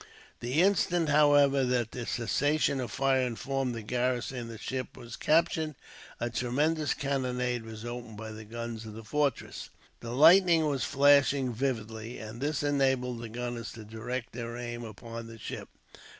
The 0.39 0.63
instant, 0.63 1.09
however, 1.09 1.63
that 1.63 1.91
the 1.91 2.07
cessation 2.07 2.79
of 2.81 2.89
fire 2.91 3.21
informed 3.21 3.75
the 3.75 3.83
garrison 3.83 4.47
the 4.47 4.57
ship 4.57 4.97
was 4.97 5.15
captured, 5.15 5.75
a 6.19 6.31
tremendous 6.31 6.95
cannonade 6.95 7.63
was 7.65 7.85
opened 7.85 8.17
by 8.17 8.31
the 8.31 8.43
guns 8.43 8.83
of 8.87 8.95
the 8.95 9.03
fortress. 9.03 9.69
The 9.99 10.09
lightning 10.09 10.65
was 10.65 10.83
flashing 10.85 11.53
vividly, 11.53 12.17
and 12.17 12.41
this 12.41 12.63
enabled 12.63 13.19
the 13.21 13.29
gunners 13.29 13.71
to 13.73 13.83
direct 13.83 14.33
their 14.33 14.57
aim 14.57 14.83
upon 14.83 15.27
the 15.27 15.37
ship. 15.37 15.69